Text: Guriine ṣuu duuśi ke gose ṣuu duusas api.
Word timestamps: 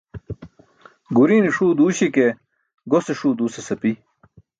Guriine 1.15 1.49
ṣuu 1.55 1.73
duuśi 1.77 2.07
ke 2.15 2.25
gose 2.89 3.13
ṣuu 3.19 3.33
duusas 3.37 3.69
api. 3.73 3.91